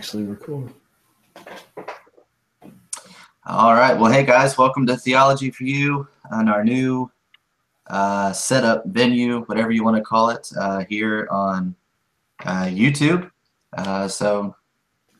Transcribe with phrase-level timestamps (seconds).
[0.00, 0.72] actually record.
[3.44, 3.92] All right.
[3.92, 7.10] Well, hey guys, welcome to Theology for You on our new
[7.88, 11.74] uh, setup venue, whatever you want to call it, uh, here on
[12.46, 13.30] uh, YouTube.
[13.76, 14.56] Uh, so,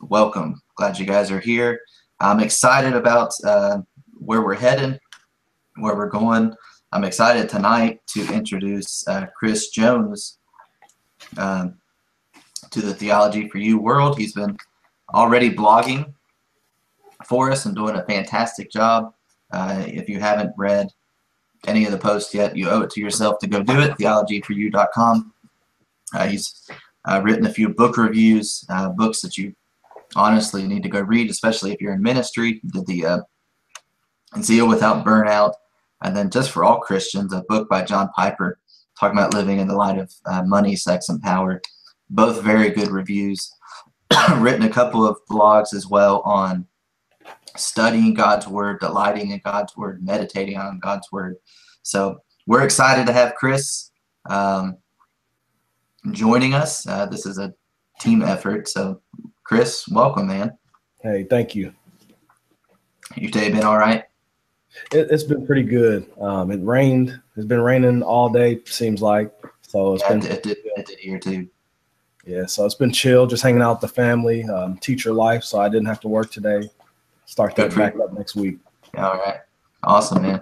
[0.01, 0.59] welcome.
[0.77, 1.81] Glad you guys are here.
[2.19, 3.81] I'm excited about uh,
[4.17, 4.97] where we're heading,
[5.75, 6.55] where we're going.
[6.91, 10.39] I'm excited tonight to introduce uh, Chrys Jones
[11.37, 11.75] um,
[12.71, 14.17] to the Theology for You world.
[14.17, 14.57] He's been
[15.13, 16.13] already blogging
[17.25, 19.13] for us and doing a fantastic job.
[19.51, 20.89] Uh, if you haven't read
[21.67, 23.91] any of the posts yet, you owe it to yourself to go do it.
[23.97, 25.33] Theologyforyou.com.
[26.13, 26.69] Uh, he's
[27.05, 29.53] uh, written a few book reviews, uh, books that you
[30.15, 32.59] honestly need to go read, especially if you're in ministry.
[32.61, 33.19] He did the uh,
[34.41, 35.53] Zeal Without Burnout,
[36.01, 38.59] and then Just for All Christians, a book by John Piper
[38.99, 41.61] talking about living in the light of uh, money, sex, and power.
[42.09, 43.51] Both very good reviews.
[44.37, 46.65] written a couple of blogs as well on
[47.55, 51.35] studying God's word, delighting in God's word, meditating on God's word.
[51.83, 53.91] So we're excited to have Chrys
[54.29, 54.77] um,
[56.11, 56.85] joining us.
[56.87, 57.53] Uh, this is a
[57.99, 58.67] team effort.
[58.67, 59.01] So,
[59.43, 60.57] Chrys, welcome, man.
[61.01, 61.73] Hey, thank you.
[63.15, 64.03] Your day been all right?
[64.93, 66.09] It, has been pretty good.
[66.19, 67.19] Um, it rained.
[67.35, 68.61] It's been raining all day.
[68.65, 69.93] Seems like so.
[69.93, 71.49] It's yeah, been it did, it did here too.
[72.25, 75.43] Yeah, so it's been chill, just hanging out with the family, um, teacher life.
[75.43, 76.69] So I didn't have to work today.
[77.25, 78.59] Start that back up next week.
[78.97, 79.39] All right,
[79.83, 80.39] awesome, man.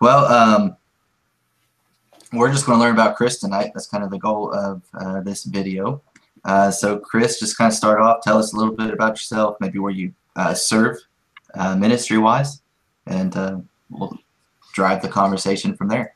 [0.00, 0.76] Well, um,
[2.32, 3.70] we're just going to learn about Chrys tonight.
[3.74, 6.02] That's kind of the goal of uh, this video.
[6.44, 8.22] Uh, so, Chrys, just kind of start off.
[8.22, 10.98] Tell us a little bit about yourself, maybe where you uh, serve
[11.54, 12.60] uh, ministry wise,
[13.06, 13.58] and uh,
[13.90, 14.18] we'll
[14.72, 16.14] drive the conversation from there.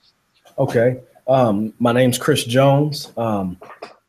[0.59, 1.01] Okay.
[1.29, 3.59] Um, my name's Chrys Jones, um,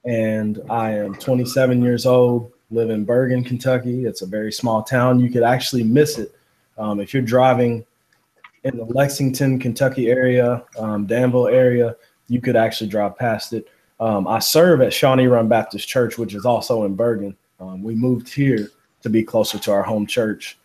[0.06, 4.06] and I am 27 years old, live in Burgin, Kentucky.
[4.06, 5.20] It's a very small town.
[5.20, 6.36] You could actually miss it
[6.78, 7.86] um, if you're driving
[8.64, 11.96] in the Lexington, Kentucky area, um, Danville area.
[12.28, 13.68] You could actually drive past it.
[14.00, 17.36] Um, I serve at Shawnee Run Baptist Church, which is also in Burgin.
[17.60, 18.70] Um, we moved here
[19.02, 20.58] to be closer to our home church.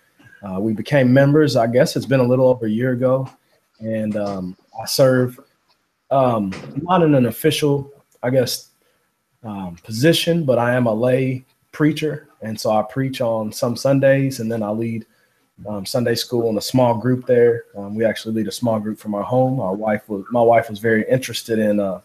[0.42, 3.28] Uh, we became members, I guess it's been a little over a year ago.
[3.80, 5.40] And um, I serve
[6.10, 7.90] um, not in an official,
[8.22, 8.70] I guess,
[9.44, 12.28] um, position, but I am a lay preacher.
[12.42, 15.06] And so I preach on some Sundays and then I lead
[15.66, 17.64] um, Sunday school in a small group there.
[17.76, 19.60] Um, we actually lead a small group from our home.
[19.60, 22.00] Our wife was, my wife was very interested in uh,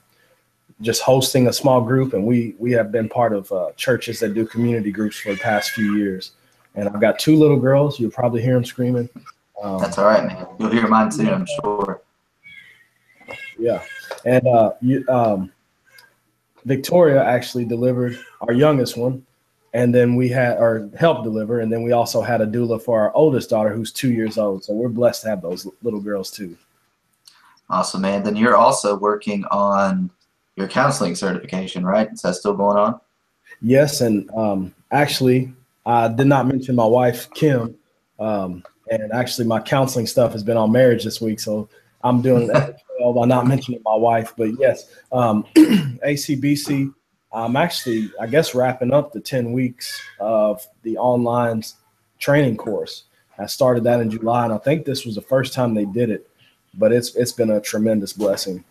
[0.81, 4.33] just hosting a small group, and we we have been part of uh, churches that
[4.33, 6.31] do community groups for the past few years.
[6.75, 7.99] And I've got two little girls.
[7.99, 9.09] You'll probably hear them screaming.
[9.61, 10.47] Um, That's all right, man.
[10.57, 12.01] You'll hear mine too, I'm sure.
[13.57, 13.83] Yeah,
[14.23, 15.51] and uh, you, um,
[16.65, 19.25] Victoria actually delivered our youngest one,
[19.73, 22.99] and then we had or helped deliver, and then we also had a doula for
[22.99, 24.63] our oldest daughter, who's two years old.
[24.63, 26.57] So we're blessed to have those little girls too.
[27.69, 28.23] Awesome, man.
[28.23, 30.09] Then you're also working on
[30.55, 32.11] your counseling certification, right?
[32.11, 32.99] Is that still going on?
[33.61, 35.53] Yes, and um, actually,
[35.85, 37.75] I did not mention my wife Kim,
[38.19, 41.69] um, and actually my counseling stuff has been on marriage this week, so
[42.03, 44.33] I'm doing that well by not mentioning my wife.
[44.37, 46.93] But yes, um, ACBC.
[47.31, 51.63] I'm actually, I guess, wrapping up the 10 weeks of the online
[52.17, 53.03] training course.
[53.37, 56.09] I started that in July, and I think this was the first time they did
[56.09, 56.29] it,
[56.73, 58.65] but it's it's been a tremendous blessing.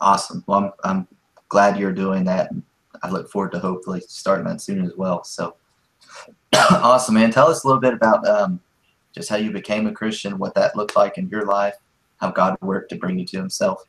[0.00, 0.44] Awesome.
[0.46, 1.08] Well, I'm, I'm
[1.48, 2.50] glad you're doing that.
[3.02, 5.24] I look forward to hopefully starting that soon as well.
[5.24, 5.56] So
[6.54, 7.30] awesome, man.
[7.30, 8.60] Tell us a little bit about um,
[9.12, 11.74] just how you became a Christian, what that looked like in your life,
[12.24, 13.84] how God worked to bring you to Himself.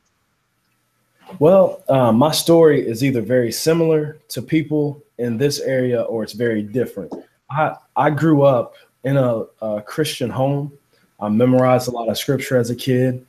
[1.40, 6.34] Well, um, my story is either very similar to people in this area or it's
[6.34, 7.13] very different.
[7.50, 8.75] I, I grew up
[9.06, 10.72] in a, a Christian home.
[11.19, 13.25] I memorized a lot of scripture as a kid,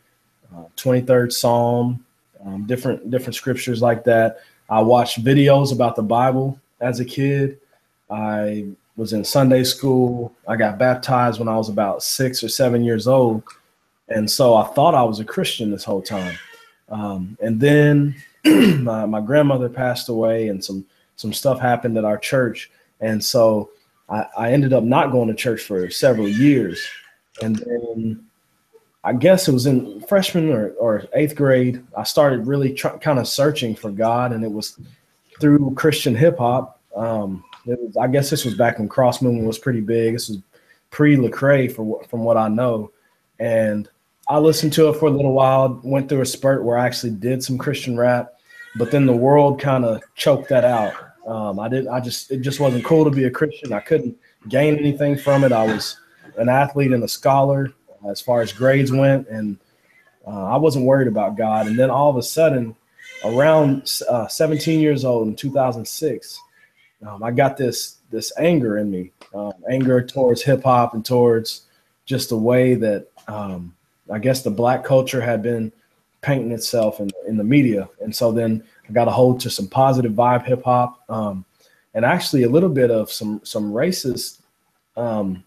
[0.54, 2.04] uh, 23rd Psalm,
[2.44, 4.40] um, different different scriptures like that.
[4.68, 7.60] I watched videos about the Bible as a kid.
[8.10, 8.66] I
[8.96, 10.34] was in Sunday school.
[10.48, 13.42] I got baptized when I was about six or seven years old,
[14.08, 16.36] and so I thought I was a Christian this whole time.
[16.88, 18.14] Um, and then
[18.44, 20.84] my, my grandmother passed away, and some
[21.16, 22.70] some stuff happened at our church,
[23.00, 23.70] and so
[24.08, 26.84] I, I ended up not going to church for several years.
[27.42, 28.24] And then
[29.04, 33.28] I guess it was in freshman or, or eighth grade, I started really kind of
[33.28, 34.78] searching for God, and it was
[35.40, 36.80] through Christian hip hop.
[36.94, 37.44] Um,
[38.00, 40.14] I guess this was back when cross movement was pretty big.
[40.14, 40.38] This was
[40.90, 42.90] pre Lecrae, for from what I know,
[43.38, 43.88] and
[44.28, 45.80] I listened to it for a little while.
[45.84, 48.34] Went through a spurt where I actually did some Christian rap,
[48.76, 50.94] but then the world kind of choked that out.
[51.26, 51.86] Um, I did.
[51.86, 53.72] I just it just wasn't cool to be a Christian.
[53.72, 54.16] I couldn't
[54.48, 55.52] gain anything from it.
[55.52, 55.98] I was
[56.36, 57.72] an athlete and a scholar
[58.08, 59.58] as far as grades went, and
[60.26, 61.66] uh, I wasn't worried about God.
[61.66, 62.74] And then all of a sudden,
[63.24, 66.40] around uh, 17 years old in 2006,
[67.06, 71.62] um, I got this this anger in me, um, anger towards hip hop and towards
[72.06, 73.74] just the way that um,
[74.10, 75.72] I guess the black culture had been
[76.20, 77.88] painting itself in, in the media.
[78.00, 81.44] And so then I got a hold to some positive vibe hip hop, um,
[81.94, 84.40] and actually a little bit of some some racist,
[84.96, 85.44] um,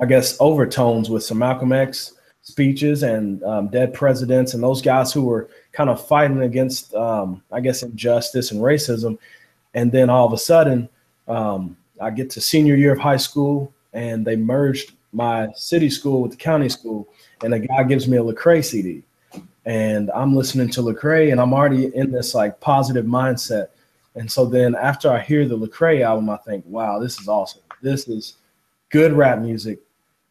[0.00, 5.12] I guess, overtones with some Malcolm X speeches and um, dead presidents and those guys
[5.12, 9.16] who were kind of fighting against, um, I guess, injustice and racism.
[9.74, 10.88] And then all of a sudden,
[11.28, 16.22] um, I get to senior year of high school, and they merged my city school
[16.22, 17.08] with the county school,
[17.42, 19.04] and a guy gives me a Lecrae CD
[19.64, 23.68] and I'm listening to Lecrae, and I'm already in this like positive mindset.
[24.14, 27.62] And so then after I hear the Lecrae album, I think, wow, this is awesome.
[27.80, 28.34] This is
[28.90, 29.80] good rap music,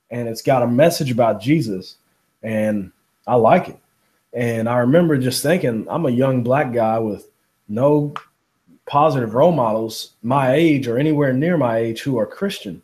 [0.09, 1.97] and it's got a message about Jesus,
[2.43, 2.91] and
[3.25, 3.79] I like it.
[4.33, 7.29] And I remember just thinking, I'm a young black guy with
[7.67, 8.13] no
[8.85, 12.81] positive role models my age or anywhere near my age who are Christian.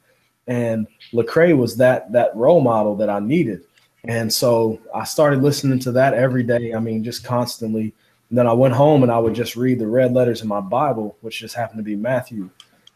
[0.47, 3.63] And Lecrae was that that role model that I needed.
[4.05, 6.73] And so I started listening to that every day.
[6.73, 7.93] I mean, just constantly.
[8.29, 10.61] And then I went home and I would just read the red letters in my
[10.61, 12.49] Bible, which just happened to be Matthew.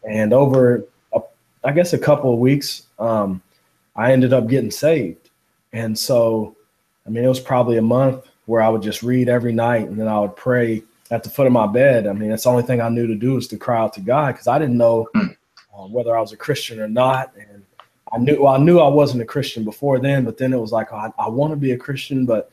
[0.08, 1.20] And over, a,
[1.64, 3.42] I guess, a couple of weeks, um,
[3.94, 5.30] I ended up getting saved.
[5.72, 6.56] And so,
[7.06, 9.98] I mean, it was probably a month where I would just read every night and
[9.98, 12.06] then I would pray at the foot of my bed.
[12.06, 14.00] I mean, that's the only thing I knew to do was to cry out to
[14.00, 15.08] God because I didn't know
[15.76, 17.32] uh, whether I was a Christian or not.
[17.36, 17.64] And
[18.12, 20.72] I knew well, I knew I wasn't a Christian before then, but then it was
[20.72, 22.50] like I, I want to be a Christian, but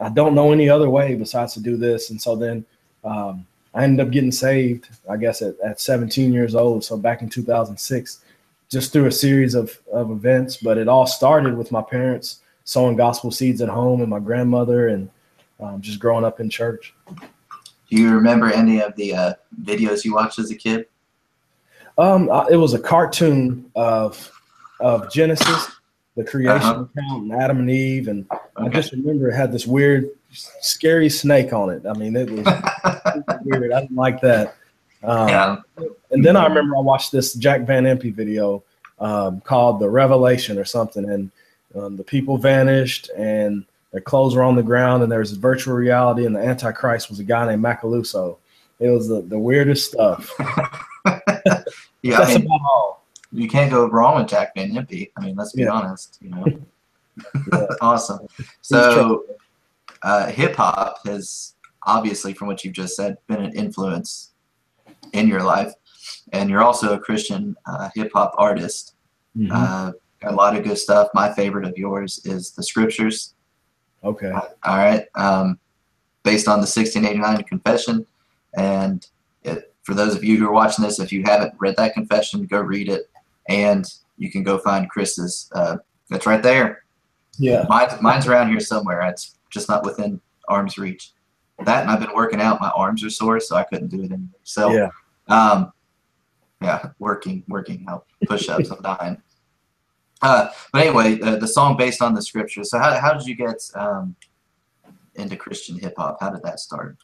[0.00, 2.10] I don't know any other way besides to do this.
[2.10, 2.64] And so then
[3.04, 6.84] um, I ended up getting saved, I guess at, at 17 years old.
[6.84, 8.20] So back in 2006,
[8.68, 12.96] just through a series of, of events, but it all started with my parents sowing
[12.96, 15.10] gospel seeds at home and my grandmother and
[15.60, 16.94] um, just growing up in church.
[17.16, 20.86] Do you remember any of the uh, videos you watched as a kid?
[21.98, 24.30] Um, it was a cartoon of
[24.80, 25.70] of Genesis,
[26.16, 26.84] the creation Uh-huh.
[26.96, 31.52] account, and Adam and Eve, and I just remember it had this weird, scary snake
[31.52, 31.84] on it.
[31.86, 32.44] I mean, it was
[33.44, 33.72] weird.
[33.72, 34.56] I didn't like that.
[35.04, 35.56] Um, yeah.
[36.10, 38.62] And then I remember I watched this Jack Van Impe video
[38.98, 41.30] um, called "The Revelation" or something, and
[41.74, 45.74] um, the people vanished, and their clothes were on the ground, and there was virtual
[45.74, 48.38] reality, and the Antichrist was a guy named Macalousso.
[48.80, 50.32] It was the, the weirdest stuff.
[52.02, 53.04] Yeah, I mean, about all.
[53.32, 55.10] you can't go wrong with Jack Van Impe.
[55.16, 55.70] I mean, let's be Yeah.
[55.70, 56.18] honest.
[56.20, 56.44] You know,
[57.52, 57.66] Yeah.
[57.80, 58.26] awesome.
[58.62, 59.24] So,
[60.02, 61.54] uh, hip hop has
[61.86, 64.30] obviously, from what you've just said, been an influence
[65.12, 65.72] in your life,
[66.32, 68.94] and you're also a Christian uh, hip hop artist.
[69.36, 69.50] Mhm.
[69.52, 69.92] Uh,
[70.24, 71.08] a lot of good stuff.
[71.14, 73.34] My favorite of yours is the scriptures.
[74.04, 74.30] okay.
[74.32, 75.58] All right, um,
[76.22, 78.06] based on the 1689 Confession,
[78.56, 79.06] and
[79.82, 82.60] for those of you who are watching this, if you haven't read that confession, go
[82.60, 83.10] read it,
[83.48, 83.84] and
[84.16, 85.50] you can go find Chrys's.
[85.54, 85.76] Uh,
[86.08, 86.84] that's right there.
[87.38, 87.64] Yeah.
[87.68, 89.00] Mine's, mine's around here somewhere.
[89.02, 91.12] It's just not within arm's reach.
[91.64, 92.60] That and I've been working out.
[92.60, 94.28] My arms are sore, so I couldn't do it anymore.
[94.42, 94.88] So, Yeah.
[95.28, 95.72] um,
[96.60, 98.70] yeah, working, working out, push-ups.
[98.70, 99.22] I'm dying.
[100.20, 102.62] Uh, but anyway, uh, the song based on the scripture.
[102.64, 104.14] So, how, how did you get um,
[105.16, 106.18] into Christian hip hop?
[106.20, 106.96] How did that start?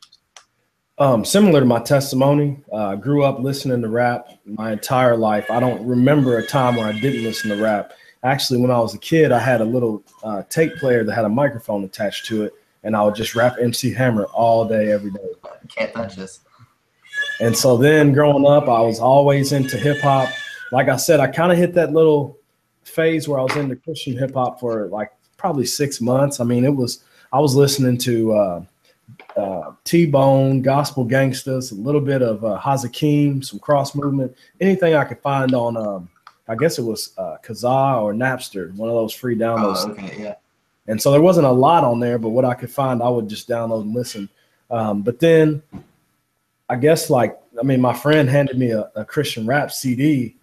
[1.01, 5.49] Um, similar to my testimony, uh, I grew up listening to rap my entire life.
[5.49, 7.93] I don't remember a time where I didn't listen to rap.
[8.25, 11.25] Actually, when I was a kid, I had a little uh, tape player that had
[11.25, 12.53] a microphone attached to it,
[12.83, 15.21] and I would just rap MC Hammer all day, every day.
[15.69, 16.41] Can't touch this.
[17.41, 20.29] And so then growing up, I was always into hip hop.
[20.73, 22.37] Like I said, I kind of hit that little
[22.83, 26.41] phase where I was into Christian hip hop for like probably six months.
[26.41, 28.65] I mean, it was, I was listening to uh,
[29.39, 34.95] uh, T Bone, Gospel Gangstaz, a little bit of uh, Hazakim, some cross movement, anything
[34.95, 36.09] I could find on, um,
[36.49, 39.87] I guess it was uh, Kazaa or Napster, one of those free downloads.
[39.87, 40.35] Oh, okay, yeah.
[40.87, 43.29] And so there wasn't a lot on there, but what I could find, I would
[43.29, 44.29] just download and listen.
[44.71, 45.63] Um, but then
[46.69, 50.37] I guess like I mean, my friend handed me a, a Christian rap CD,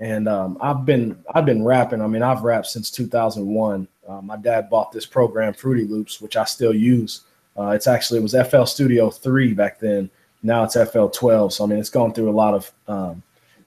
[0.00, 2.00] and um, I've been I've been rapping.
[2.00, 3.88] I mean, I've rapped since 2001.
[4.08, 7.22] Uh, my dad bought this program, Fruity Loops, which I still use.
[7.58, 10.10] Uh, it's actually it was FL Studio three back then.
[10.42, 11.52] Now it's FL 12.
[11.52, 13.22] So I mean, it's gone through a lot of um,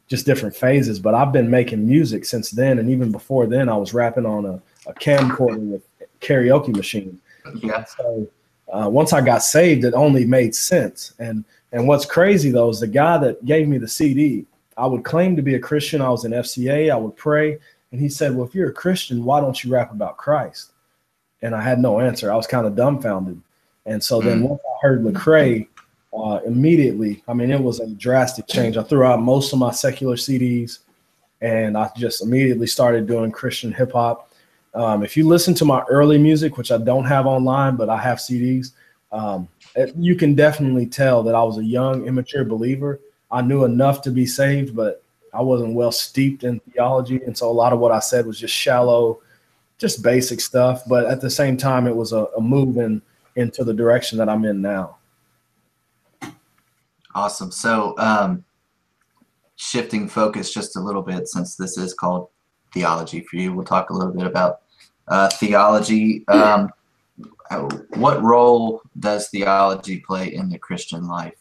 [0.08, 1.00] just different phases.
[1.00, 4.46] But I've been making music since then, and even before then, I was rapping on
[4.46, 5.84] a, a camcorder with
[6.22, 7.20] karaoke machine.
[7.56, 7.84] Yeah.
[7.86, 8.28] So
[8.72, 11.14] uh, once I got saved, it only made sense.
[11.20, 11.44] And
[11.74, 14.46] And what's crazy though is the guy that gave me the CD.
[14.78, 16.02] I would claim to be a Christian.
[16.02, 16.92] I was in FCA.
[16.92, 17.60] I would pray,
[17.92, 20.72] and he said, "Well, if you're a Christian, why don't you rap about Christ?"
[21.42, 22.32] And I had no answer.
[22.32, 23.42] I was kind of dumbfounded.
[23.86, 24.50] And so then mm.
[24.50, 25.68] once I heard Lecrae,
[26.14, 28.78] uh, immediately, I mean, it was a drastic change.
[28.78, 30.80] I threw out most of my secular CDs,
[31.42, 34.30] and I just immediately started doing Christian hip hop.
[34.74, 37.98] Um, if you listen to my early music, which I don't have online, but I
[37.98, 38.72] have CDs,
[39.12, 43.00] um, it, you can definitely tell that I was a young, immature believer.
[43.30, 47.22] I knew enough to be saved, but I wasn't well steeped in theology.
[47.26, 49.22] And so a lot of what I said was just shallow,
[49.78, 50.84] just basic stuff.
[50.88, 53.02] But at the same time, it was a, a move in,
[53.36, 54.98] into the direction that I'm in now.
[57.14, 57.52] Awesome.
[57.52, 58.44] So, um,
[59.56, 62.30] shifting focus just a little bit, since this is called
[62.74, 64.62] theology for you, we'll talk a little bit about
[65.08, 66.26] uh, theology.
[66.28, 66.70] Um,
[67.96, 71.36] what role does theology play in the Christian life?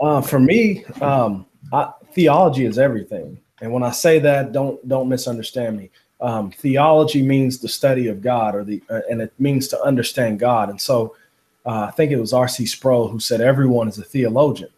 [0.00, 3.38] Uh, for me, um, I, theology is everything.
[3.60, 5.90] And when I say that, don't don't misunderstand me.
[6.20, 10.40] Um, theology means the study of God, or the uh, and it means to understand
[10.40, 10.68] God.
[10.68, 11.14] And so,
[11.64, 12.66] uh, I think it was R.C.
[12.66, 14.70] Sproul who said everyone is a theologian.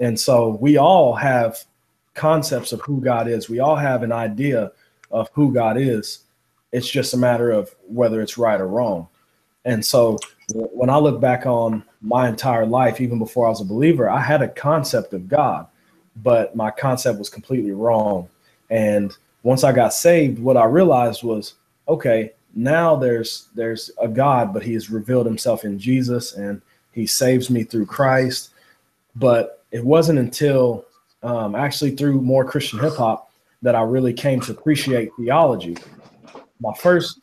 [0.00, 1.58] And so we all have
[2.14, 3.48] concepts of who God is.
[3.48, 4.72] We all have an idea
[5.10, 6.20] of who God is.
[6.72, 9.08] It's just a matter of whether it's right or wrong.
[9.64, 10.18] And so
[10.48, 14.20] when I look back on my entire life, even before I was a believer, I
[14.20, 15.66] had a concept of God,
[16.16, 18.28] but my concept was completely wrong.
[18.70, 21.54] And once I got saved, what I realized was,
[21.88, 26.60] okay, now there's there's a God, but he has revealed himself in Jesus and
[26.92, 28.50] he saves me through Christ.
[29.16, 30.84] But it wasn't until
[31.22, 33.30] um, actually through more Christian hip hop
[33.62, 35.76] that I really came to appreciate theology.
[36.60, 37.20] My first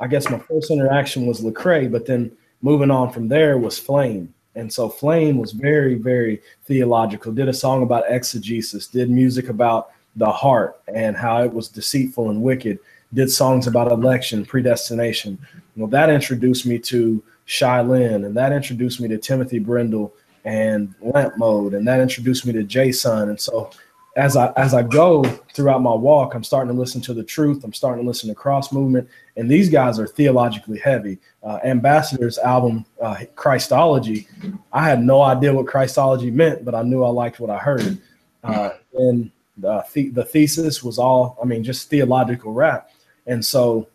[0.00, 4.34] I guess my first interaction was Lecrae, but then moving on from there was Flame.
[4.56, 9.90] And so Flame was very, very theological, did a song about exegesis, did music about
[10.16, 12.78] the heart and how it was deceitful and wicked,
[13.12, 15.38] did songs about election, predestination.
[15.76, 20.12] Well, that introduced me to Shai Linne, and that introduced me to Timothy Brindle
[20.44, 23.28] and Lamp Mode, and that introduced me to Json.
[23.30, 23.70] And so
[24.16, 27.64] as I as I go throughout my walk, I'm starting to listen to the truth.
[27.64, 31.18] I'm starting to listen to cross movement, and these guys are theologically heavy.
[31.42, 34.28] Uh, Ambassador's album, uh, Christology,
[34.72, 37.98] I had no idea what Christology meant, but I knew I liked what I heard.
[38.44, 42.90] Uh, and the, the thesis was all, I mean, just theological rap.
[43.26, 43.88] And so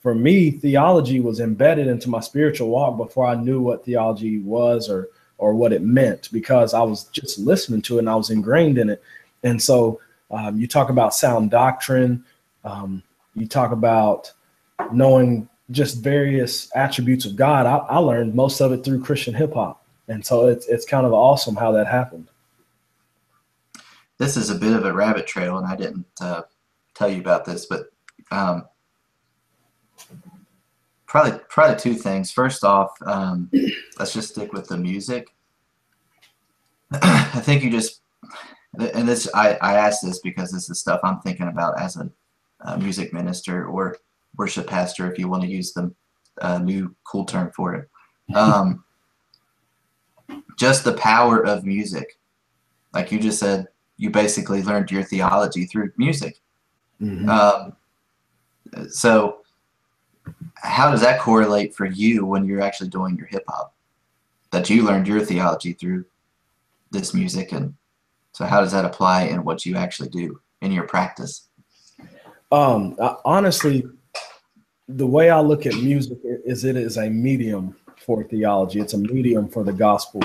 [0.00, 4.88] for me, theology was embedded into my spiritual walk before I knew what theology was
[4.88, 8.30] or or what it meant because I was just listening to it and I was
[8.30, 9.02] ingrained in it.
[9.42, 10.00] And so
[10.30, 12.24] um, you talk about sound doctrine,
[12.64, 13.02] um,
[13.34, 14.32] you talk about
[14.92, 17.66] knowing just various attributes of God.
[17.66, 19.84] I, I learned most of it through Christian hip hop.
[20.08, 22.28] And so it's, it's kind of awesome how that happened.
[24.24, 26.44] This is a bit of a rabbit trail, and I didn't uh,
[26.94, 27.90] tell you about this, but
[28.30, 28.64] um,
[31.06, 32.32] probably probably two things.
[32.32, 33.50] First off, um,
[33.98, 35.28] let's just stick with the music.
[36.90, 38.00] I think you just
[38.78, 42.08] and this I, I ask this because this is stuff I'm thinking about as a,
[42.78, 43.98] music minister or
[44.38, 45.92] worship pastor, if you want to use the
[46.40, 47.90] uh, new cool term for it.
[48.34, 48.84] Um,
[50.56, 52.18] just the power of music,
[52.94, 56.40] like you just said, you basically learned your theology through music.
[57.00, 57.28] Mm-hmm.
[57.28, 57.76] Um,
[58.88, 59.38] so,
[60.56, 63.74] how does that correlate for you when you're actually doing your hip hop?
[64.50, 66.04] That you learned your theology through
[66.90, 67.74] this music and
[68.34, 71.48] so how does that apply in what you actually do in your practice?
[72.50, 73.84] Um, honestly,
[74.88, 78.80] the way I look at music is it is a medium for theology.
[78.80, 80.20] It's a medium for the gospel.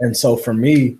[0.00, 0.98] And so for me,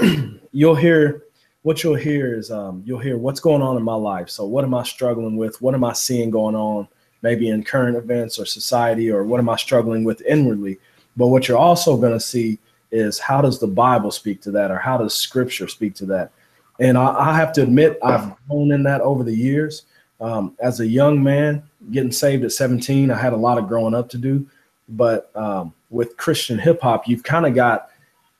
[0.52, 1.23] you'll hear
[1.64, 4.28] what you'll hear is um, you'll hear what's going on in my life.
[4.28, 5.60] So what am I struggling with?
[5.62, 6.86] What am I seeing going on
[7.22, 10.78] maybe in current events or society or what am I struggling with inwardly?
[11.16, 12.58] But what you're also going to see
[12.92, 16.32] is how does the Bible speak to that, or how does Scripture speak to that?
[16.80, 19.86] And I, I have to admit, I've grown in that over the years.
[20.20, 23.94] Um, as a young man, getting saved at 17, I had a lot of growing
[23.94, 24.46] up to do.
[24.90, 27.88] But um, with Christian hip hop, you've kind of got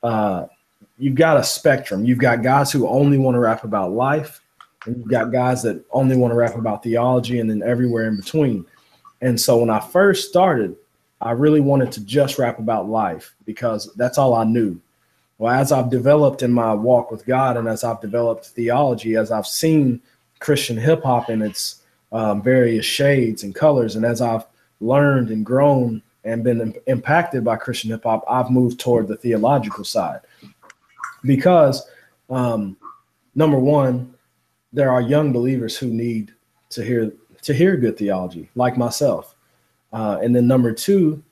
[0.03, 0.45] uh,
[0.97, 2.05] you've got a spectrum.
[2.05, 4.41] You've got guys who only want to rap about life,
[4.85, 8.15] and you've got guys that only want to rap about theology, and then everywhere in
[8.15, 8.65] between.
[9.21, 10.75] And so when I first started,
[11.21, 14.79] I really wanted to just rap about life because that's all I knew.
[15.37, 19.31] Well, as I've developed in my walk with God and as I've developed theology, as
[19.31, 20.01] I've seen
[20.39, 24.45] Christian hip hop in its um, various shades and colors, and as I've
[24.79, 29.83] learned and grown and been impacted by Christian hip hop, I've moved toward the theological
[29.83, 30.21] side.
[31.25, 31.87] Because
[32.29, 32.77] um,
[33.35, 34.13] number one,
[34.73, 36.33] there are young believers who need
[36.69, 39.35] to hear to hear good theology, like myself.
[39.93, 41.23] Uh, and then number two,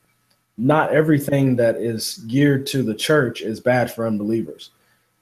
[0.57, 4.69] not everything that is geared to the church is bad for unbelievers.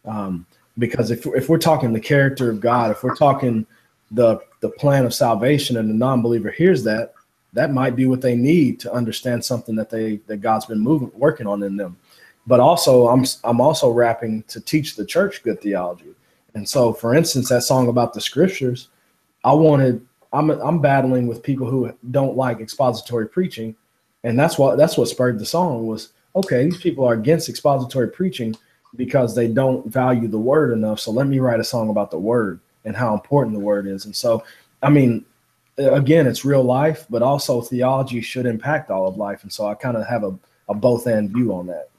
[0.03, 0.45] Um,
[0.77, 3.65] because if, if we're talking the character of God, if we're talking
[4.11, 7.13] the the plan of salvation and the non-believer hears that,
[7.53, 11.11] that might be what they need to understand something that they that God's been moving
[11.15, 11.97] working on in them.
[12.47, 16.13] But also I'm I'm also rapping to teach the church good theology.
[16.53, 18.89] And so for instance, that song about the scriptures,
[19.43, 23.75] I wanted I'm I'm battling with people who don't like expository preaching,
[24.23, 26.65] and that's what that's what spurred the song was okay.
[26.65, 28.55] These people are against expository preaching
[28.95, 30.99] because they don't value the word enough.
[30.99, 34.05] So let me write a song about the word and how important the word is.
[34.05, 34.43] And so,
[34.81, 35.25] I mean,
[35.77, 39.43] again, it's real life, but also theology should impact all of life.
[39.43, 41.89] And so I kind of have a, a both end view on that.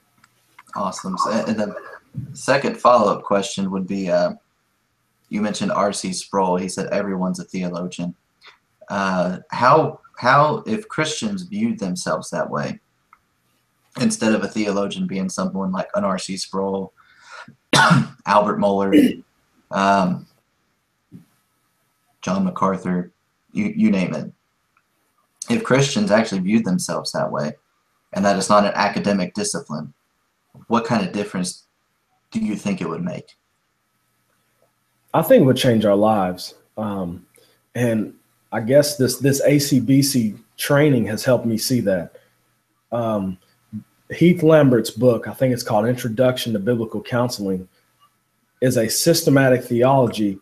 [0.74, 1.18] Awesome.
[1.18, 1.74] So, and the
[2.32, 4.32] second follow up question would be uh,
[5.28, 6.12] you mentioned R.C.
[6.12, 6.56] Sproul.
[6.56, 8.14] He said everyone's a theologian.
[8.88, 12.80] Uh, how how if Christians viewed themselves that way,
[14.00, 16.36] instead of a theologian being someone like an R.C.
[16.36, 16.92] Sproul,
[18.26, 19.22] Albert Mohler,
[19.70, 20.26] um,
[22.20, 23.10] John MacArthur,
[23.52, 24.32] you you name it.
[25.50, 27.54] If Christians actually viewed themselves that way,
[28.12, 29.92] and that it's not an academic discipline,
[30.68, 31.64] what kind of difference
[32.30, 33.36] do you think it would make?
[35.14, 36.54] I think would change our lives.
[36.76, 37.26] Um,
[37.74, 38.14] and
[38.50, 42.16] I guess this this ACBC training has helped me see that.
[42.90, 43.38] Um,
[44.10, 47.66] Heath Lambert's book, I think it's called Introduction to Biblical Counseling,
[48.60, 50.38] is a systematic theology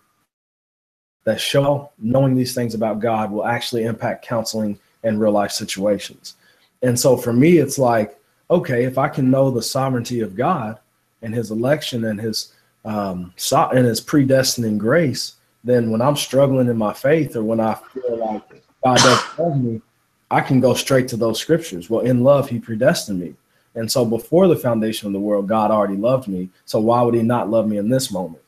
[1.24, 6.34] that show knowing these things about God will actually impact counseling and real life situations.
[6.82, 8.19] And so for me, it's like,
[8.50, 10.78] okay, if I can know the sovereignty of God
[11.22, 12.52] and his election and his
[12.84, 17.74] um, and his predestining grace, then when I'm struggling in my faith or when I
[17.74, 19.82] feel like God doesn't love me,
[20.30, 21.90] I can go straight to those scriptures.
[21.90, 23.34] Well, in love, he predestined me.
[23.74, 26.48] And so before the foundation of the world, God already loved me.
[26.64, 28.42] So why would he not love me in this moment?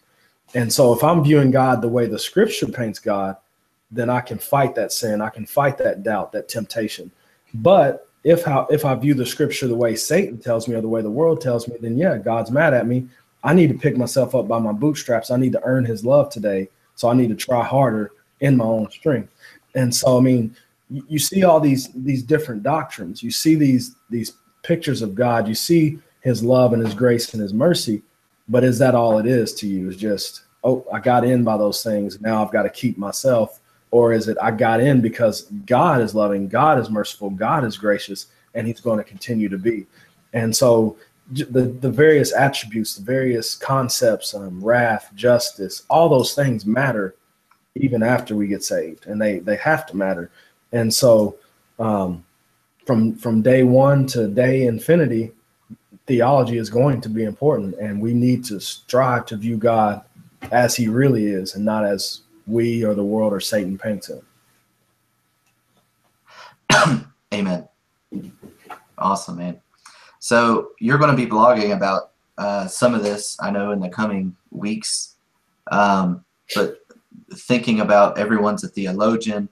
[0.55, 3.37] And so if I'm viewing God the way the scripture paints God,
[3.91, 5.21] then I can fight that sin.
[5.21, 7.11] I can fight that doubt, that temptation.
[7.55, 10.89] But if how if I view the scripture the way Satan tells me or the
[10.89, 13.09] way the world tells me, then yeah, God's mad at me.
[13.45, 15.31] I need to pick myself up by my bootstraps.
[15.31, 16.69] I need to earn his love today.
[16.95, 19.33] So I need to try harder in my own strength.
[19.75, 20.55] And so I mean,
[20.89, 23.23] you, see all these these different doctrines.
[23.23, 25.49] You see these these pictures of God.
[25.49, 28.03] You see his love and his grace and his mercy.
[28.49, 29.89] But is that all it is to you?
[29.89, 32.21] Is just, oh, I got in by those things.
[32.21, 33.61] Now I've got to keep myself.
[33.93, 37.77] Or is it I got in because God is loving, God is merciful, God is
[37.77, 39.87] gracious, and he's going to continue to be.
[40.33, 40.97] And so
[41.31, 47.15] the, the various attributes, the various concepts, um, wrath, justice, all those things matter
[47.75, 50.31] even after we get saved, and they they have to matter.
[50.73, 51.37] And so,
[51.79, 52.25] um,
[52.87, 55.33] from from day one to day infinity,
[56.07, 60.03] theology is going to be important, and we need to strive to view God
[60.51, 64.11] as He really is, and not as we or the world or Satan paints.
[67.35, 67.69] Amen.
[68.99, 69.61] Awesome, man.
[70.19, 73.89] So you're going to be blogging about uh, some of this, I know, in the
[73.89, 75.17] coming weeks.
[75.71, 76.25] Um,
[76.55, 76.81] but
[77.35, 79.49] thinking about everyone's a theologian.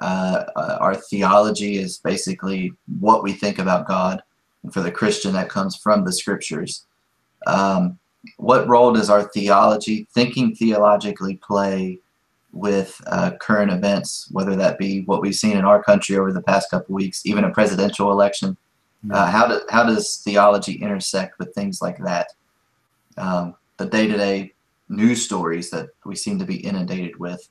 [0.00, 4.22] Uh, our theology is basically what we think about God.
[4.62, 6.86] And for the Christian, that comes from the scriptures.
[7.46, 7.98] Um,
[8.36, 11.98] what role does our theology, thinking theologically, play
[12.52, 16.42] with uh, current events, whether that be what we've seen in our country over the
[16.42, 18.56] past couple weeks, even a presidential election?
[19.10, 22.32] Uh, how, do, how does theology intersect with things like that?
[23.16, 24.52] Um, the day to day
[24.90, 27.48] news stories that we seem to be inundated with.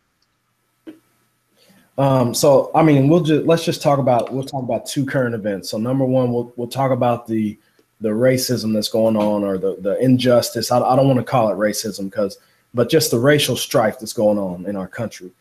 [1.97, 5.35] Um, so I mean, we'll just let's just talk about we'll talk about two current
[5.35, 5.69] events.
[5.69, 7.59] So number one, we'll we'll talk about the
[7.99, 10.71] the racism that's going on or the the injustice.
[10.71, 12.37] I, I don't want to call it racism because,
[12.73, 15.31] but just the racial strife that's going on in our country.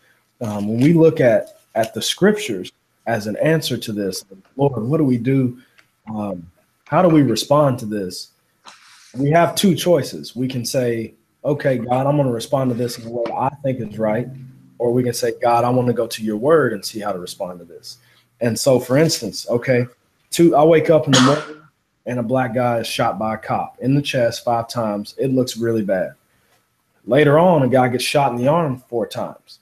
[0.41, 2.73] Um, when we look at at the scriptures
[3.07, 4.25] as an answer to this,
[4.57, 5.59] Lord, what do we do?
[6.12, 6.51] Um,
[6.87, 8.31] how do we respond to this?
[9.17, 10.35] We have two choices.
[10.35, 11.14] We can say,
[11.45, 14.29] okay, God, I'm going to respond to this in a way I think is right.
[14.79, 17.12] Or we can say, God, I want to go to your word and see how
[17.12, 17.99] to respond to this.
[18.41, 19.87] And so, for instance, okay,
[20.31, 21.62] two, I wake up in the morning
[22.07, 25.14] and a black guy is shot by a cop in the chest five times.
[25.19, 26.12] It looks really bad.
[27.09, 29.61] Later on, a guy gets shot in the arm four times.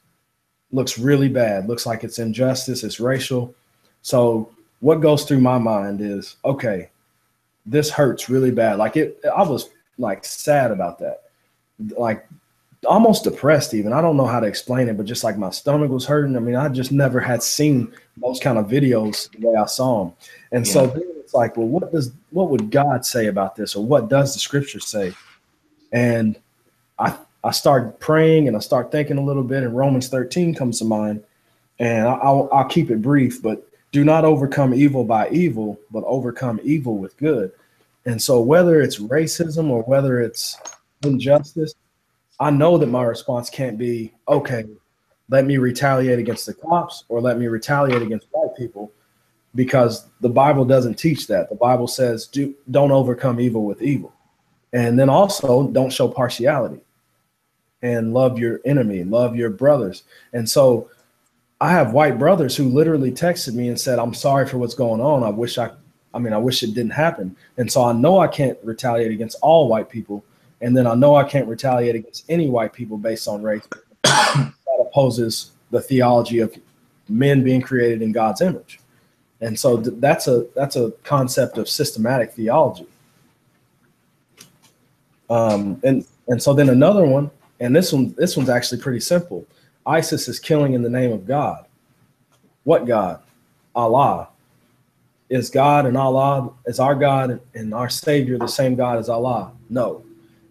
[0.72, 1.68] Looks really bad.
[1.68, 3.54] Looks like it's injustice, it's racial.
[4.02, 6.90] So, what goes through my mind is, okay,
[7.64, 8.78] this hurts really bad.
[8.78, 11.22] Like it, I was like sad about that.
[11.96, 12.28] Like
[12.84, 13.92] almost depressed even.
[13.92, 16.36] I don't know how to explain it, but just like my stomach was hurting.
[16.36, 20.04] I mean, I just never had seen those kind of videos the way I saw
[20.04, 20.14] them.
[20.50, 20.72] And yeah.
[20.72, 24.08] so then it's like, well, what does what would God say about this, or what
[24.08, 25.12] does the Scripture say?
[25.92, 26.38] And
[26.98, 30.80] I I start praying and I start thinking a little bit, and Romans 13 comes
[30.80, 31.22] to mind.
[31.78, 36.58] And I'll, I'll keep it brief, but do not overcome evil by evil, but overcome
[36.64, 37.52] evil with good.
[38.04, 40.58] And so, whether it's racism or whether it's
[41.04, 41.74] injustice,
[42.40, 44.64] I know that my response can't be, okay,
[45.28, 48.90] let me retaliate against the cops or let me retaliate against white people
[49.54, 51.48] because the Bible doesn't teach that.
[51.48, 54.12] The Bible says, do, don't overcome evil with evil.
[54.72, 56.80] And then also, don't show partiality
[57.82, 60.02] and love your enemy, love your brothers.
[60.32, 60.90] And so,
[61.58, 65.00] I have white brothers who literally texted me and said, I'm sorry for what's going
[65.00, 65.22] on.
[65.22, 65.70] I wish I
[66.16, 67.36] I mean, I wish it didn't happen.
[67.58, 70.24] And so I know I can't retaliate against all white people.
[70.62, 73.68] And then I know I can't retaliate against any white people based on race.
[74.02, 76.56] that opposes the theology of
[77.10, 78.80] men being created in God's image.
[79.42, 82.86] And so th- that's a that's a concept of systematic theology.
[85.28, 89.46] Um, and and so then another one, and this one this one's actually pretty simple.
[89.86, 91.66] ISIS is killing in the name of God.
[92.64, 93.22] What God?
[93.74, 94.28] Allah
[95.28, 99.52] is God and Allah is our God and our Savior the same God as Allah?
[99.68, 100.04] No.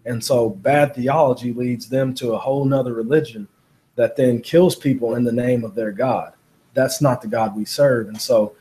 [0.04, 3.48] And so bad theology leads them to a whole nother religion
[3.96, 6.34] that then kills people in the name of their God.
[6.74, 8.08] That's not the God we serve.
[8.08, 8.54] And so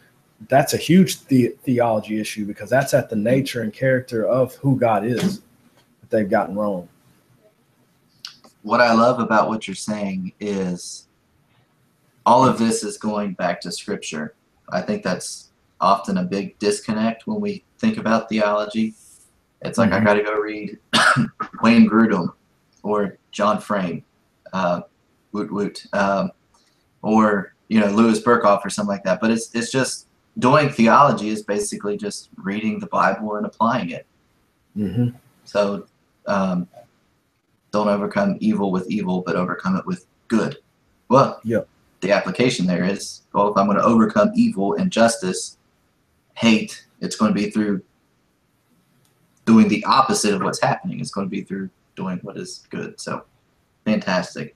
[0.48, 4.80] that's a huge the- theology issue because that's at the nature and character of who
[4.80, 5.42] God is
[6.02, 6.88] that they've gotten wrong.
[8.66, 11.08] What I love about what you're saying is
[12.26, 14.34] all of this is going back to scripture.
[14.72, 18.96] I think that's often a big disconnect when we think about theology.
[19.62, 20.02] It's like mm-hmm.
[20.02, 20.80] I got to go read
[21.62, 22.34] Wayne Grudem
[22.82, 24.04] or John Frame,
[24.52, 24.82] uh,
[25.32, 26.32] woot woot, um,
[27.04, 29.22] or you know Louis Berkhof or something like that.
[29.22, 30.08] But it's it's just
[30.40, 34.08] doing theology is basically just reading the Bible and applying it.
[34.76, 35.10] Mm-hmm.
[35.44, 35.86] So
[36.26, 36.68] um,
[37.76, 40.58] don't overcome evil with evil, but overcome it with good.
[41.10, 41.68] Well, yep.
[42.00, 45.58] the application there is well, if I'm going to overcome evil and justice,
[46.36, 46.86] hate.
[47.02, 47.84] It's going to be through
[49.46, 51.02] doing the opposite of what's happening.
[51.02, 52.98] It's going to be through doing what is good.
[52.98, 53.26] So
[53.84, 54.56] fantastic.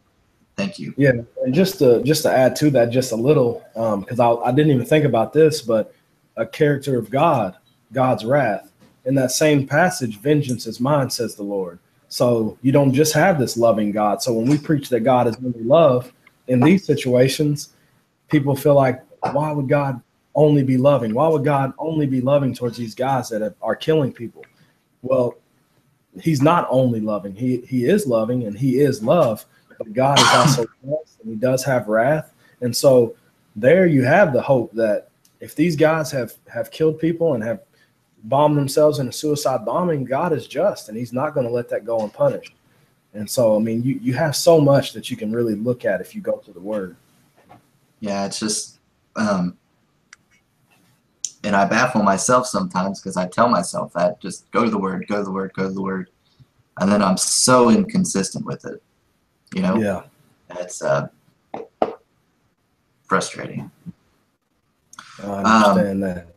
[0.55, 0.93] Thank you.
[0.95, 1.11] Yeah,
[1.43, 4.51] and just to just to add to that, just a little, because um, I I
[4.53, 5.93] didn't even think about this, but
[6.37, 7.57] a character of God,
[7.91, 8.71] God's wrath.
[9.03, 11.79] In that same passage, vengeance is mine, says the Lord.
[12.09, 14.21] So you don't just have this loving God.
[14.21, 16.11] So when we preach that God is only love,
[16.47, 17.73] in these situations,
[18.27, 20.01] people feel like, why would God
[20.35, 21.13] only be loving?
[21.13, 24.43] Why would God only be loving towards these guys that are killing people?
[25.01, 25.35] Well,
[26.19, 27.35] he's not only loving.
[27.35, 29.45] He he is loving and he is love,
[29.77, 32.33] but God is also just and he does have wrath.
[32.61, 33.15] And so
[33.55, 37.61] there you have the hope that if these guys have have killed people and have
[38.23, 41.69] bombed themselves in a suicide bombing, God is just and he's not going to let
[41.69, 42.53] that go unpunished.
[43.13, 46.01] And so I mean you you have so much that you can really look at
[46.01, 46.95] if you go to the word.
[47.99, 48.79] Yeah, it's just
[49.15, 49.57] um
[51.43, 55.05] and I baffle myself sometimes because I tell myself that just go to the word,
[55.07, 56.09] go to the word, go to the word,
[56.79, 58.81] and then I'm so inconsistent with it.
[59.55, 59.77] You know?
[59.77, 60.03] Yeah.
[60.57, 61.07] It's uh,
[63.03, 63.71] frustrating.
[65.23, 66.27] I understand um, that.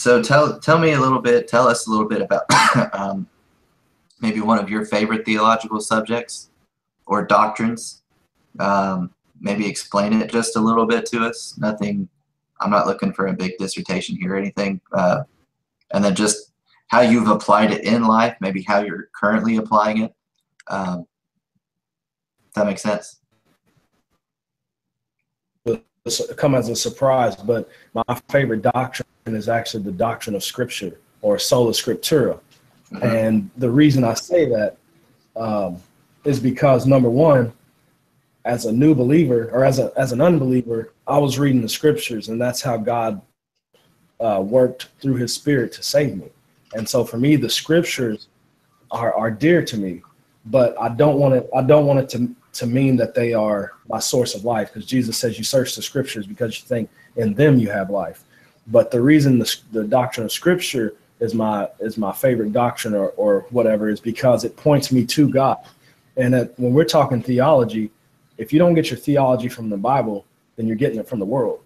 [0.00, 1.46] So tell tell me a little bit.
[1.46, 2.44] Tell us a little bit about
[2.94, 3.28] um,
[4.22, 6.48] maybe one of your favorite theological subjects
[7.04, 8.00] or doctrines.
[8.58, 9.10] Um,
[9.42, 11.54] maybe explain it just a little bit to us.
[11.58, 12.08] Nothing.
[12.62, 14.80] I'm not looking for a big dissertation here or anything.
[14.90, 15.24] Uh,
[15.92, 16.52] and then just
[16.88, 20.14] how you've applied it in life, maybe how you're currently applying it.
[20.68, 21.06] Um,
[22.54, 23.20] that make sense?
[26.38, 31.38] Come as a surprise, but my favorite doctrine is actually the doctrine of Scripture or
[31.38, 32.40] sola scriptura.
[32.92, 33.02] Mm-hmm.
[33.02, 34.76] And the reason I say that
[35.36, 35.76] um,
[36.24, 37.52] is because number one,
[38.44, 42.28] as a new believer or as a as an unbeliever, I was reading the scriptures,
[42.28, 43.20] and that's how God
[44.18, 46.28] uh, worked through His Spirit to save me.
[46.72, 48.28] And so, for me, the scriptures
[48.90, 50.02] are are dear to me,
[50.46, 51.50] but I don't want it.
[51.54, 54.88] I don't want it to to mean that they are my source of life, because
[54.88, 58.24] Jesus says you search the scriptures because you think in them you have life.
[58.70, 63.10] But the reason the, the doctrine of Scripture is my is my favorite doctrine or
[63.10, 65.58] or whatever is because it points me to God.
[66.16, 67.90] And that when we're talking theology,
[68.38, 70.24] if you don't get your theology from the Bible,
[70.56, 71.62] then you're getting it from the world.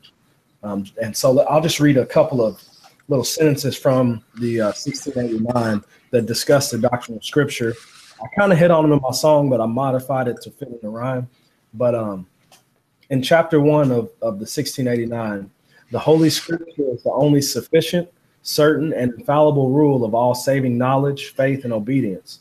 [0.62, 2.62] Um, and so I'll just read a couple of
[3.08, 7.74] little sentences from the uh, 1689 that discuss the doctrine of Scripture.
[8.22, 10.68] I kind of hit on them in my song, but I modified it to fit
[10.68, 11.28] in the rhyme.
[11.74, 12.26] But um,
[13.10, 15.50] in chapter one of, of the 1689,
[15.94, 18.08] the Holy Scripture is the only sufficient,
[18.42, 22.40] certain, and infallible rule of all saving knowledge, faith, and obedience.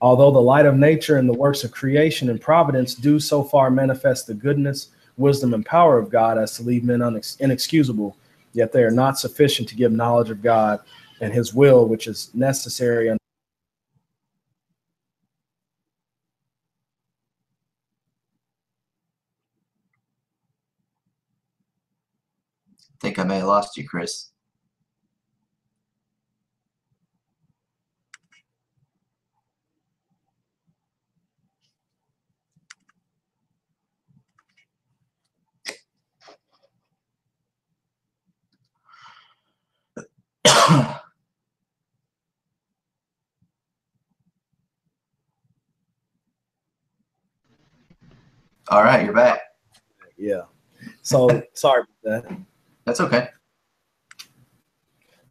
[0.00, 3.70] Although the light of nature and the works of creation and providence do so far
[3.70, 7.02] manifest the goodness, wisdom, and power of God as to leave men
[7.40, 8.16] inexcusable,
[8.54, 10.80] yet they are not sufficient to give knowledge of God
[11.20, 13.10] and his will, which is necessary
[23.00, 24.30] think I may have lost you, Chrys.
[48.70, 49.40] All right, you're back.
[50.16, 50.42] Yeah.
[51.02, 52.38] So sorry about that.
[52.88, 53.28] That's okay.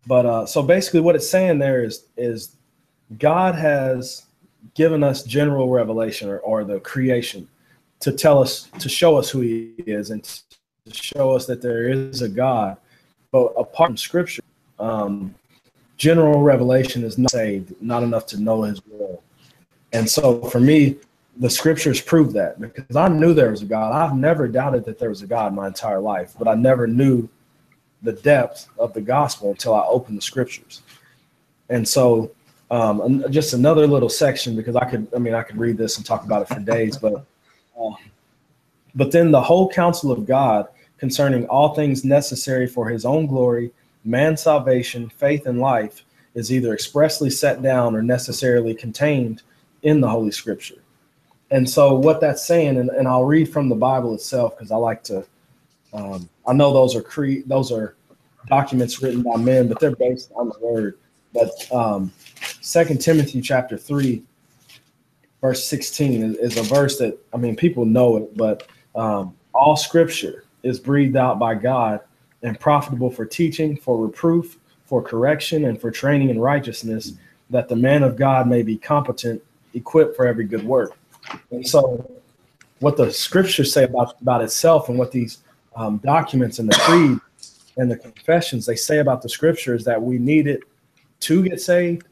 [0.05, 2.55] But uh, so basically, what it's saying there is is
[3.17, 4.27] God has
[4.75, 7.47] given us general revelation or, or the creation
[8.01, 11.89] to tell us to show us who He is and to show us that there
[11.89, 12.77] is a God.
[13.31, 14.43] But apart from Scripture,
[14.77, 15.33] um,
[15.97, 19.23] general revelation is not saved, not enough to know His will.
[19.93, 20.97] And so, for me,
[21.39, 23.93] the scriptures prove that because I knew there was a God.
[23.93, 27.29] I've never doubted that there was a God my entire life, but I never knew
[28.07, 30.81] the depth of the gospel until I open the scriptures.
[31.69, 32.31] And so,
[32.71, 36.05] um, just another little section because I could, I mean, I could read this and
[36.05, 37.25] talk about it for days, but,
[37.77, 37.95] uh,
[38.95, 43.71] but then the whole counsel of God concerning all things necessary for his own glory,
[44.05, 49.41] man's salvation, faith, and life is either expressly set down or necessarily contained
[49.83, 50.81] in the Holy Scripture.
[51.51, 54.77] And so, what that's saying, and, and I'll read from the Bible itself because I
[54.77, 55.25] like to.
[55.93, 57.96] Um, I know those are cre- those are
[58.47, 60.97] documents written by men, but they're based on the Word.
[61.33, 62.11] But um,
[62.61, 64.23] Second Timothy chapter three,
[65.41, 69.75] verse sixteen is, is, a verse that I mean people know it, but um, all
[69.75, 72.01] Scripture is breathed out by God
[72.43, 77.13] and profitable for teaching, for reproof, for correction, and for training in righteousness,
[77.49, 80.97] that the man of God may be competent, equipped for every good work.
[81.51, 82.09] And so,
[82.79, 85.39] what the scriptures say about about itself, and what these
[85.75, 87.19] um, documents and the creed
[87.77, 90.61] and the confessions they say about the scriptures that we need it
[91.21, 92.07] to get saved,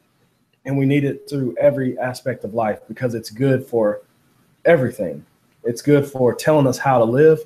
[0.66, 4.02] and we need it through every aspect of life because it's good for
[4.66, 5.26] everything.
[5.64, 7.40] It's good for telling us how to live.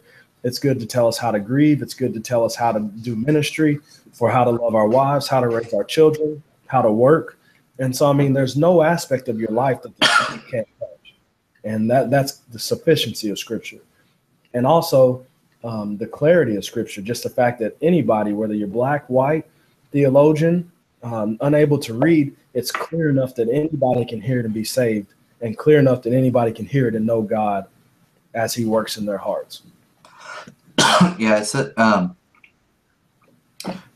[0.43, 1.82] It's good to tell us how to grieve.
[1.82, 3.79] It's good to tell us how to do ministry,
[4.13, 7.38] for how to love our wives, how to raise our children, how to work.
[7.79, 9.93] And so, I mean, there's no aspect of your life that
[10.34, 11.15] you can't touch.
[11.63, 13.79] and that that's the sufficiency of Scripture,
[14.53, 15.25] and also
[15.63, 17.02] um, the clarity of Scripture.
[17.02, 19.45] Just the fact that anybody, whether you're black, white,
[19.91, 20.72] theologian,
[21.04, 25.13] um, unable to read, it's clear enough that anybody can hear it and be saved,
[25.41, 27.65] and clear enough that anybody can hear it and know God
[28.34, 29.63] as He works in their hearts.
[31.17, 32.15] yeah, it's a, um,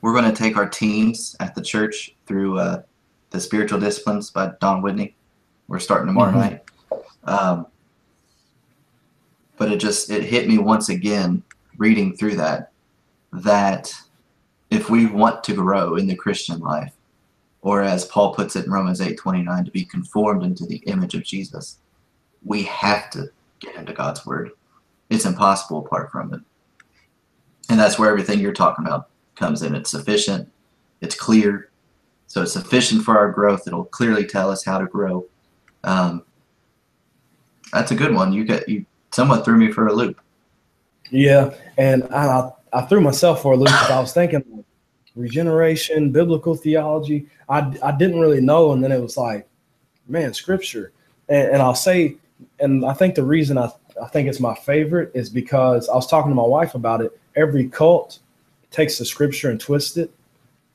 [0.01, 2.81] we're going to take our teams at the church through uh,
[3.29, 5.15] the spiritual disciplines by Don Whitney.
[5.67, 6.39] We're starting tomorrow mm-hmm.
[6.39, 6.61] night.
[7.23, 7.67] Um,
[9.57, 11.41] but it just it hit me once again
[11.77, 12.71] reading through that
[13.31, 13.93] that
[14.69, 16.93] if we want to grow in the Christian life,
[17.61, 21.15] or as Paul puts it in Romans 8 29, to be conformed into the image
[21.15, 21.77] of Jesus,
[22.43, 24.51] we have to get into God's word.
[25.09, 26.41] It's impossible apart from it.
[27.69, 29.75] And that's where everything you're talking about comes in.
[29.75, 30.49] It's sufficient,
[31.01, 31.69] it's clear.
[32.27, 33.67] So it's sufficient for our growth.
[33.67, 35.25] It'll clearly tell us how to grow.
[35.83, 36.23] Um,
[37.71, 38.33] that's a good one.
[38.33, 40.19] You get you somewhat threw me for a loop.
[41.09, 44.63] Yeah, and I I threw myself for a loop because I was thinking
[45.15, 47.27] regeneration, biblical theology.
[47.49, 49.47] I I didn't really know, and then it was like,
[50.07, 50.91] man, scripture.
[51.29, 52.17] And, and I'll say,
[52.59, 53.69] and I think the reason I
[54.01, 57.17] I think it's my favorite is because I was talking to my wife about it.
[57.35, 58.19] Every cult
[58.71, 60.11] takes the scripture and twists it.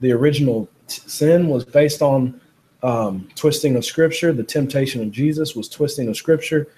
[0.00, 2.40] The original t- sin was based on
[2.82, 4.32] um, twisting of scripture.
[4.32, 6.68] The temptation of Jesus was twisting of scripture.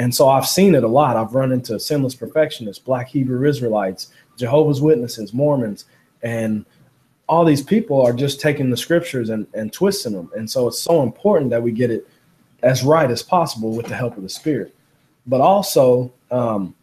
[0.00, 1.18] And so I've seen it a lot.
[1.18, 4.02] I've run into sinless perfectionists, black Hebrew Israelites,
[4.38, 5.84] Jehovah's Witnesses, Mormons,
[6.22, 6.64] and
[7.28, 10.30] all these people are just taking the scriptures and, and twisting them.
[10.34, 12.08] And so it's so important that we get it
[12.62, 14.74] as right as possible with the help of the Spirit.
[15.26, 16.74] But also, um,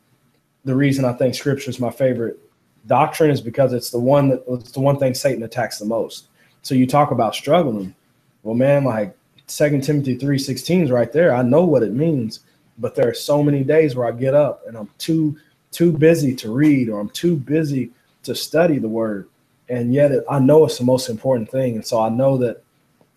[0.63, 2.38] the reason I think scripture is my favorite
[2.86, 6.27] doctrine is because it's the one that it's the one thing Satan attacks the most.
[6.62, 7.95] So you talk about struggling.
[8.43, 11.34] Well, man, like Second Timothy three sixteen is right there.
[11.34, 12.41] I know what it means,
[12.78, 15.38] but there are so many days where I get up and I'm too
[15.72, 17.92] too busy to read or I'm too busy
[18.24, 19.28] to study the word,
[19.70, 22.63] and yet it, I know it's the most important thing, and so I know that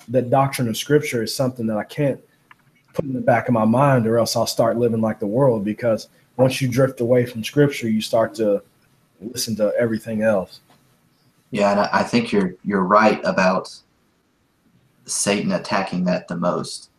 [0.09, 2.21] that doctrine of Scripture is something that I can't
[2.93, 5.65] put in the back of my mind, or else I'll start living like the world.
[5.65, 8.63] Because once you drift away from Scripture, you start to
[9.21, 10.61] listen to everything else.
[11.51, 13.77] Yeah, and I think you're you're right about
[15.07, 16.90] Satan attacking that the most,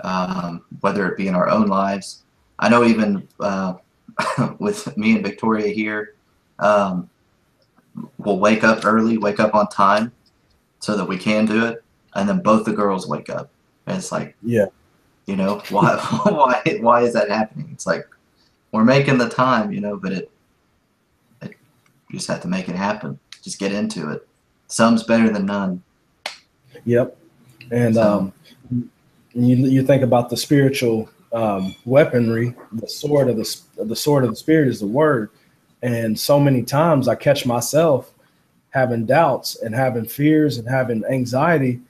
[0.00, 2.22] um, whether it be in our own lives.
[2.58, 3.74] I know even uh,
[4.58, 6.14] with me and Victoria here,
[6.58, 7.08] um,
[8.18, 10.12] we'll wake up early, wake up on time,
[10.80, 11.82] so that we can do it,
[12.14, 13.50] and then both the girls wake up,
[13.86, 14.66] and it's like, yeah,
[15.26, 17.68] you know, why why why is that happening?
[17.72, 18.06] It's like
[18.72, 20.30] we're making the time, you know, but it,
[21.42, 21.54] it
[22.08, 23.18] you just have to make it happen.
[23.42, 24.26] Just get into it.
[24.66, 25.82] Some's better than none.
[26.84, 27.16] Yep.
[27.70, 28.32] And so, um,
[29.36, 34.30] you you think about the spiritual um, weaponry, the sword of the the sword of
[34.30, 35.30] the spirit is the word.
[35.82, 38.12] And so many times I catch myself
[38.70, 41.80] having doubts and having fears and having anxiety,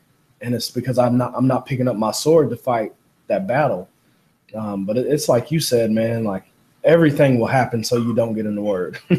[0.41, 2.93] and it's because I'm not I'm not picking up my sword to fight
[3.29, 3.89] that battle.
[4.55, 6.25] Um, but it, it's like you said, man.
[6.25, 6.45] Like
[6.85, 8.99] everything will happen so you don't get in the word.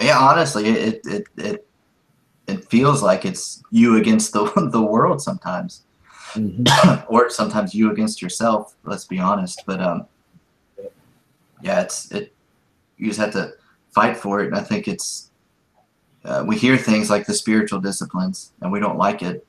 [0.00, 1.68] yeah, honestly, it it it
[2.46, 5.82] it feels like it's you against the the world sometimes,
[6.32, 7.04] mm-hmm.
[7.14, 8.74] or sometimes you against yourself.
[8.84, 10.06] Let's be honest, but um,
[11.62, 12.32] yeah, it's it.
[12.96, 13.52] You just have to
[13.90, 15.30] fight for it, and I think it's.
[16.24, 19.46] Uh, we hear things like the spiritual disciplines, and we don't like it.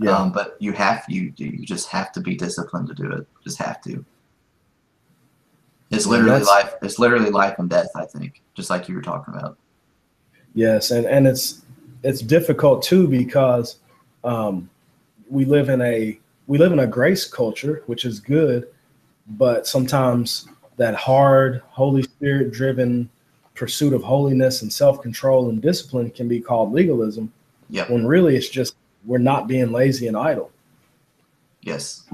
[0.00, 0.16] Yeah.
[0.16, 3.26] Um, but you have you you just have to be disciplined to do it.
[3.44, 4.04] Just have to.
[5.90, 6.74] It's literally life.
[6.82, 7.90] It's literally life and death.
[7.94, 9.58] I think, just like you were talking about.
[10.54, 11.62] Yes, and and it's
[12.02, 13.78] it's difficult too because
[14.24, 14.68] um,
[15.28, 18.68] we live in a we live in a grace culture, which is good,
[19.28, 23.10] but sometimes that hard, Holy Spirit driven
[23.54, 27.32] pursuit of holiness and self control and discipline can be called legalism.
[27.68, 27.90] Yeah.
[27.90, 30.50] When really it's just we're not being lazy and idle.
[31.62, 32.04] Yes.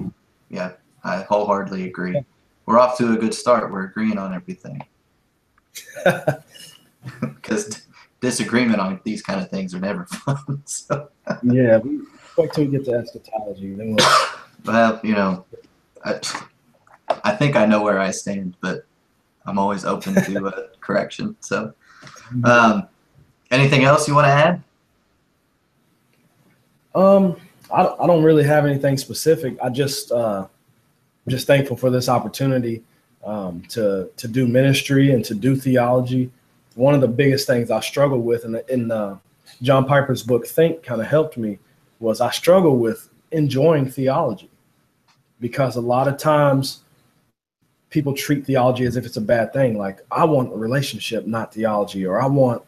[0.48, 0.72] Yeah,
[1.04, 2.20] I wholeheartedly agree.
[2.66, 3.70] We're off to a good start.
[3.70, 4.82] We're agreeing on everything.
[7.20, 7.82] Because
[8.20, 10.62] disagreement on these kind of things are never fun.
[10.64, 11.10] So.
[11.42, 11.80] yeah,
[12.36, 13.74] wait till we get to eschatology.
[13.74, 14.06] Then we'll...
[14.64, 15.44] well, you know,
[16.04, 16.20] I,
[17.24, 18.86] I think I know where I stand, but
[19.46, 21.36] I'm always open to a correction.
[21.40, 21.72] So,
[22.44, 22.88] um,
[23.50, 24.62] anything else you want to add?
[26.94, 27.36] Um,
[27.72, 29.56] I, I don't really have anything specific.
[29.62, 30.46] I just uh,
[31.28, 32.82] just thankful for this opportunity
[33.24, 36.30] um, to to do ministry and to do theology
[36.74, 39.18] one of the biggest things I struggled with in, the, in the
[39.62, 41.58] John Piper's book Think kind of helped me
[42.00, 44.50] was I struggle with enjoying theology
[45.40, 46.84] because a lot of times
[47.90, 49.78] people treat theology as if it's a bad thing.
[49.78, 52.62] Like I want a relationship, not theology, or I want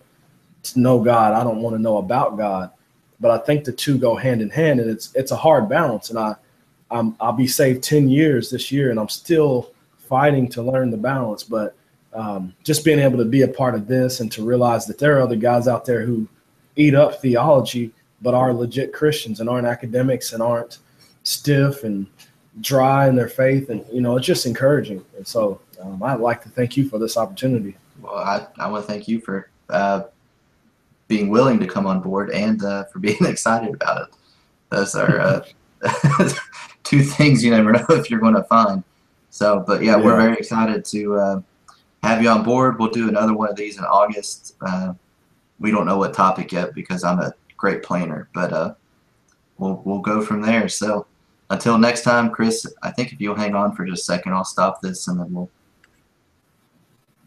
[0.65, 1.33] to know God.
[1.33, 2.71] I don't want to know about God.
[3.19, 6.11] But I think the two go hand in hand, and it's it's a hard balance.
[6.11, 6.35] And I,
[6.91, 10.97] I'm, I'll be saved ten years this year, and I'm still fighting to learn the
[10.97, 11.43] balance.
[11.43, 11.75] But
[12.13, 15.19] um, just being able to be a part of this and to realize that there
[15.19, 16.29] are other guys out there who
[16.77, 20.79] eat up theology but are legit Christians and aren't academics and aren't
[21.23, 22.07] stiff and
[22.61, 26.43] dry in their faith and you know it's just encouraging and so um, I'd like
[26.43, 27.77] to thank you for this opportunity.
[28.01, 30.05] Well, I, I want to thank you for uh,
[31.09, 34.15] being willing to come on board and uh, for being excited about it.
[34.71, 35.45] Those are uh,
[36.83, 38.83] two things you never know if you're going to find.
[39.31, 40.05] So, but yeah, yeah.
[40.05, 41.41] we're very excited to uh,
[42.03, 42.79] have you on board.
[42.79, 44.57] We'll do another one of these in August.
[44.61, 44.95] Uh,
[45.59, 47.33] we don't know what topic yet because I'm a
[47.67, 48.75] great planner, but uh,
[49.59, 50.69] we'll we'll go from there.
[50.69, 51.05] So
[51.51, 54.45] until next time, Chrys, I think if you'll hang on for just a second, I'll
[54.45, 55.51] stop this and then we'll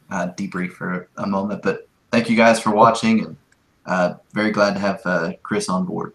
[0.10, 1.62] uh, debrief for a moment.
[1.62, 3.38] But thank you guys for watching, and
[3.86, 6.14] uh, very glad to have uh, Chrys on board.